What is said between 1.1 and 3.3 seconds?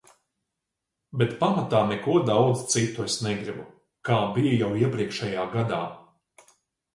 Bet pamatā neko daudz citu es